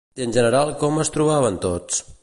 [0.19, 2.03] I en general com es trobaven tots?